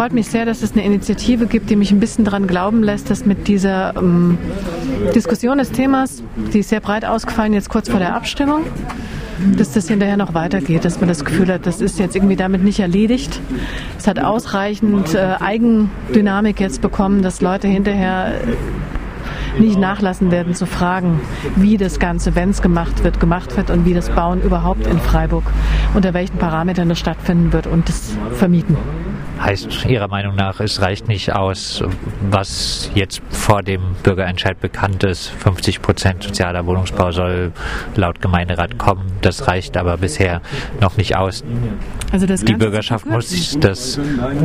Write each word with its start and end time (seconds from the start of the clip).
freut 0.00 0.14
mich 0.14 0.28
sehr, 0.28 0.46
dass 0.46 0.62
es 0.62 0.72
eine 0.72 0.82
Initiative 0.82 1.44
gibt, 1.44 1.68
die 1.68 1.76
mich 1.76 1.92
ein 1.92 2.00
bisschen 2.00 2.24
daran 2.24 2.46
glauben 2.46 2.82
lässt, 2.82 3.10
dass 3.10 3.26
mit 3.26 3.48
dieser 3.48 3.94
ähm, 3.98 4.38
Diskussion 5.14 5.58
des 5.58 5.72
Themas, 5.72 6.22
die 6.54 6.60
ist 6.60 6.70
sehr 6.70 6.80
breit 6.80 7.04
ausgefallen, 7.04 7.52
jetzt 7.52 7.68
kurz 7.68 7.90
vor 7.90 7.98
der 7.98 8.14
Abstimmung, 8.14 8.62
dass 9.58 9.72
das 9.72 9.88
hinterher 9.88 10.16
noch 10.16 10.32
weitergeht, 10.32 10.86
dass 10.86 11.00
man 11.00 11.08
das 11.10 11.22
Gefühl 11.22 11.52
hat, 11.52 11.66
das 11.66 11.82
ist 11.82 11.98
jetzt 11.98 12.16
irgendwie 12.16 12.36
damit 12.36 12.64
nicht 12.64 12.80
erledigt. 12.80 13.42
Es 13.98 14.06
hat 14.06 14.18
ausreichend 14.18 15.14
äh, 15.14 15.34
Eigendynamik 15.38 16.60
jetzt 16.60 16.80
bekommen, 16.80 17.20
dass 17.20 17.42
Leute 17.42 17.68
hinterher 17.68 18.32
nicht 19.58 19.78
nachlassen 19.78 20.30
werden 20.30 20.54
zu 20.54 20.64
fragen, 20.64 21.20
wie 21.56 21.76
das 21.76 21.98
Ganze, 21.98 22.34
wenn 22.34 22.48
es 22.48 22.62
gemacht 22.62 23.04
wird, 23.04 23.20
gemacht 23.20 23.54
wird 23.58 23.68
und 23.68 23.84
wie 23.84 23.92
das 23.92 24.08
Bauen 24.08 24.40
überhaupt 24.40 24.86
in 24.86 24.98
Freiburg, 24.98 25.44
unter 25.92 26.14
welchen 26.14 26.38
Parametern 26.38 26.88
das 26.88 26.98
stattfinden 26.98 27.52
wird 27.52 27.66
und 27.66 27.86
das 27.86 28.16
vermieten. 28.32 28.78
Heißt 29.40 29.86
Ihrer 29.86 30.08
Meinung 30.08 30.34
nach, 30.34 30.60
es 30.60 30.82
reicht 30.82 31.08
nicht 31.08 31.32
aus, 31.32 31.82
was 32.28 32.90
jetzt 32.94 33.22
vor 33.30 33.62
dem 33.62 33.94
Bürgerentscheid 34.02 34.60
bekannt 34.60 35.02
ist, 35.02 35.28
50 35.28 35.80
Prozent 35.80 36.22
sozialer 36.22 36.66
Wohnungsbau 36.66 37.10
soll 37.10 37.52
laut 37.96 38.20
Gemeinderat 38.20 38.76
kommen. 38.76 39.12
Das 39.22 39.48
reicht 39.48 39.78
aber 39.78 39.96
bisher 39.96 40.42
noch 40.80 40.98
nicht 40.98 41.16
aus. 41.16 41.42
Also 42.12 42.26
Die 42.26 42.54
Bürgerschaft 42.54 43.06
muss 43.06 43.56
das 43.60 43.98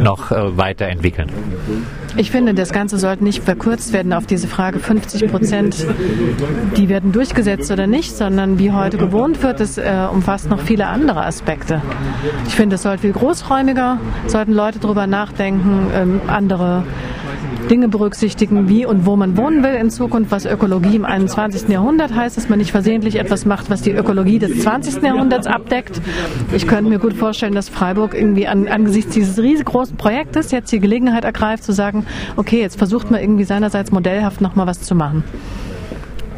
noch 0.00 0.30
äh, 0.30 0.56
weiterentwickeln. 0.56 1.30
Ich 2.18 2.32
finde, 2.32 2.52
das 2.52 2.72
Ganze 2.72 2.98
sollte 2.98 3.22
nicht 3.22 3.44
verkürzt 3.44 3.92
werden 3.92 4.12
auf 4.12 4.26
diese 4.26 4.48
Frage 4.48 4.80
50 4.80 5.30
Prozent, 5.30 5.86
die 6.76 6.88
werden 6.88 7.12
durchgesetzt 7.12 7.70
oder 7.70 7.86
nicht, 7.86 8.16
sondern 8.16 8.58
wie 8.58 8.72
heute 8.72 8.98
gewohnt 8.98 9.40
wird, 9.44 9.60
das 9.60 9.78
äh, 9.78 10.08
umfasst 10.12 10.50
noch 10.50 10.58
viele 10.58 10.88
andere 10.88 11.24
Aspekte. 11.24 11.80
Ich 12.48 12.56
finde, 12.56 12.74
es 12.74 12.82
sollte 12.82 13.02
viel 13.02 13.12
großräumiger, 13.12 14.00
sollten 14.26 14.52
Leute 14.52 14.80
darüber 14.80 15.06
nachdenken, 15.06 15.92
ähm, 15.94 16.20
andere 16.26 16.82
Dinge 17.70 17.88
berücksichtigen, 17.88 18.68
wie 18.68 18.86
und 18.86 19.06
wo 19.06 19.16
man 19.16 19.36
wohnen 19.36 19.62
will 19.62 19.74
in 19.74 19.90
Zukunft, 19.90 20.30
was 20.30 20.46
Ökologie 20.46 20.96
im 20.96 21.04
21. 21.04 21.68
Jahrhundert 21.68 22.14
heißt, 22.14 22.36
dass 22.36 22.48
man 22.48 22.58
nicht 22.58 22.70
versehentlich 22.70 23.16
etwas 23.16 23.44
macht, 23.44 23.70
was 23.70 23.82
die 23.82 23.90
Ökologie 23.90 24.38
des 24.38 24.60
20. 24.60 25.02
Jahrhunderts 25.02 25.46
abdeckt. 25.46 26.00
Ich 26.52 26.66
könnte 26.66 26.90
mir 26.90 26.98
gut 26.98 27.14
vorstellen, 27.14 27.54
dass 27.54 27.68
Freiburg 27.68 28.14
irgendwie 28.14 28.46
an, 28.46 28.68
angesichts 28.68 29.14
dieses 29.14 29.38
riesengroßen 29.38 29.96
Projektes 29.96 30.50
jetzt 30.50 30.72
die 30.72 30.80
Gelegenheit 30.80 31.24
ergreift, 31.24 31.64
zu 31.64 31.72
sagen, 31.72 32.06
okay, 32.36 32.60
jetzt 32.60 32.78
versucht 32.78 33.10
man 33.10 33.20
irgendwie 33.20 33.44
seinerseits 33.44 33.92
modellhaft 33.92 34.40
nochmal 34.40 34.66
was 34.66 34.80
zu 34.82 34.94
machen. 34.94 35.24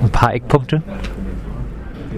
Ein 0.03 0.11
paar 0.11 0.35
Eckpunkte? 0.35 0.83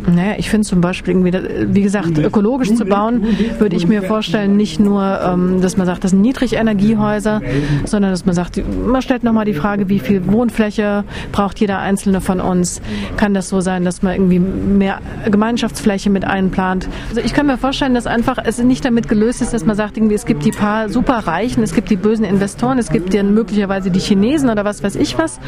Naja, 0.07 0.35
ich 0.39 0.51
finde 0.51 0.67
zum 0.67 0.81
Beispiel, 0.81 1.15
irgendwie, 1.15 1.33
wie 1.75 1.83
gesagt, 1.83 2.19
ökologisch 2.19 2.75
zu 2.75 2.85
bauen, 2.85 3.23
würde 3.59 3.77
ich 3.77 3.87
mir 3.87 4.03
vorstellen, 4.03 4.57
nicht 4.57 4.81
nur, 4.81 5.21
ähm, 5.25 5.61
dass 5.61 5.77
man 5.77 5.87
sagt, 5.87 6.05
das 6.05 6.11
sind 6.11 6.21
Niedrigenergiehäuser, 6.23 7.41
sondern 7.85 8.11
dass 8.11 8.27
man 8.27 8.35
sagt, 8.35 8.61
man 8.87 9.03
stellt 9.03 9.25
nochmal 9.25 9.45
die 9.45 9.55
Frage, 9.55 9.89
wie 9.89 9.99
viel 9.99 10.27
Wohnfläche 10.27 11.05
braucht 11.31 11.61
jeder 11.61 11.79
Einzelne 11.79 12.21
von 12.21 12.41
uns? 12.41 12.81
Kann 13.17 13.35
das 13.35 13.49
so 13.49 13.61
sein, 13.61 13.85
dass 13.85 14.03
man 14.03 14.15
irgendwie 14.15 14.39
mehr 14.39 15.01
Gemeinschaftsfläche 15.31 16.11
mit 16.11 16.25
einplant? 16.25 16.89
Also 17.09 17.21
ich 17.21 17.35
kann 17.35 17.47
mir 17.47 17.59
vorstellen, 17.59 17.95
dass 17.95 18.07
einfach 18.07 18.39
es 18.43 18.59
nicht 18.63 18.85
damit 18.85 19.09
gelöst 19.09 19.43
ist, 19.43 19.53
dass 19.55 19.65
man 19.65 19.77
sagt, 19.77 19.97
irgendwie, 19.97 20.15
es 20.15 20.27
gibt 20.27 20.45
die 20.45 20.51
paar 20.51 20.89
Superreichen, 20.89 21.63
es 21.63 21.75
gibt 21.75 21.91
die 21.91 21.97
bösen 21.97 22.25
Investoren, 22.25 22.79
es 22.79 22.91
gibt 22.91 23.15
dann 23.15 23.35
möglicherweise 23.35 23.91
die 23.91 24.01
Chinesen 24.01 24.51
oder 24.51 24.65
was 24.65 24.83
weiß 24.83 24.97
ich 24.97 25.19
was. 25.19 25.39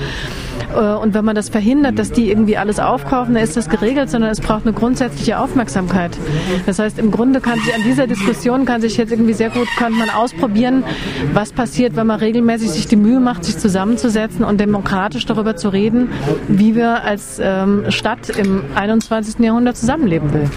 Äh, 0.75 0.95
und 0.95 1.15
wenn 1.15 1.25
man 1.25 1.35
das 1.35 1.49
verhindert, 1.49 1.99
dass 1.99 2.13
die 2.13 2.31
irgendwie 2.31 2.57
alles 2.57 2.79
aufkaufen, 2.79 3.35
dann 3.35 3.43
ist 3.43 3.57
das 3.57 3.69
geregelt, 3.69 4.11
sondern 4.11 4.31
es 4.31 4.41
braucht 4.41 4.65
eine 4.65 4.73
grundsätzliche 4.73 5.39
Aufmerksamkeit. 5.39 6.17
Das 6.67 6.79
heißt, 6.79 6.99
im 6.99 7.11
Grunde 7.11 7.41
kann 7.41 7.59
sich 7.61 7.75
an 7.75 7.83
dieser 7.85 8.07
Diskussion 8.07 8.65
kann 8.65 8.81
sich 8.81 8.97
jetzt 8.97 9.13
irgendwie 9.13 9.33
sehr 9.33 9.51
gut 9.51 9.69
kann 9.77 9.93
man 9.93 10.11
ausprobieren, 10.11 10.85
was 11.33 11.53
passiert, 11.53 11.97
wenn 11.97 12.07
man 12.07 12.21
regelmäßig 12.21 12.71
sich 12.71 12.87
die 12.87 12.97
Mühe 12.97 13.21
macht, 13.21 13.45
sich 13.45 13.59
zusammenzusetzen 13.59 14.45
und 14.45 14.61
demokratisch 14.61 15.27
darüber 15.27 15.57
zu 15.57 15.69
reden, 15.69 16.11
wie 16.49 16.75
wir 16.75 17.05
als 17.05 17.41
ähm, 17.43 17.85
Stadt 17.89 18.31
im 18.31 18.65
21. 18.75 19.39
Jahrhundert 19.41 19.77
zusammenleben 19.77 20.33
will. 20.33 20.51